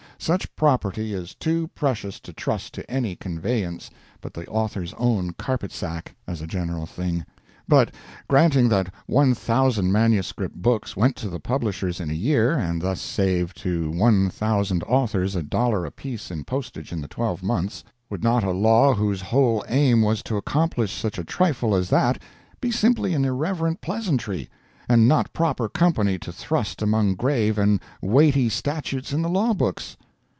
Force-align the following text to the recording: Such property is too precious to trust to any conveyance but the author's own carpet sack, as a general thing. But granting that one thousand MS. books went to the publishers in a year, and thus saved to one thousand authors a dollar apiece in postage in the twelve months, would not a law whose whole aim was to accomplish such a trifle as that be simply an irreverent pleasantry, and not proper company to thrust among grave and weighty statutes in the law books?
Such 0.23 0.55
property 0.55 1.15
is 1.15 1.33
too 1.33 1.69
precious 1.73 2.19
to 2.19 2.31
trust 2.31 2.75
to 2.75 2.87
any 2.87 3.15
conveyance 3.15 3.89
but 4.21 4.35
the 4.35 4.45
author's 4.45 4.93
own 4.99 5.31
carpet 5.33 5.71
sack, 5.71 6.13
as 6.27 6.43
a 6.43 6.45
general 6.47 6.85
thing. 6.85 7.25
But 7.67 7.89
granting 8.27 8.69
that 8.69 8.93
one 9.07 9.33
thousand 9.33 9.91
MS. 9.91 10.31
books 10.53 10.95
went 10.95 11.15
to 11.15 11.27
the 11.27 11.39
publishers 11.39 11.99
in 11.99 12.11
a 12.11 12.13
year, 12.13 12.55
and 12.55 12.79
thus 12.83 13.01
saved 13.01 13.57
to 13.63 13.89
one 13.89 14.29
thousand 14.29 14.83
authors 14.83 15.35
a 15.35 15.41
dollar 15.41 15.85
apiece 15.87 16.29
in 16.29 16.43
postage 16.43 16.91
in 16.93 17.01
the 17.01 17.07
twelve 17.07 17.41
months, 17.41 17.83
would 18.11 18.23
not 18.23 18.43
a 18.43 18.51
law 18.51 18.93
whose 18.93 19.21
whole 19.23 19.65
aim 19.69 20.03
was 20.03 20.21
to 20.21 20.37
accomplish 20.37 20.93
such 20.95 21.17
a 21.17 21.23
trifle 21.25 21.73
as 21.73 21.89
that 21.89 22.21
be 22.59 22.69
simply 22.69 23.15
an 23.15 23.25
irreverent 23.25 23.81
pleasantry, 23.81 24.51
and 24.87 25.07
not 25.07 25.33
proper 25.33 25.67
company 25.67 26.19
to 26.19 26.31
thrust 26.31 26.83
among 26.83 27.15
grave 27.15 27.57
and 27.57 27.79
weighty 28.03 28.49
statutes 28.49 29.11
in 29.13 29.23
the 29.23 29.27
law 29.29 29.51
books? 29.51 29.97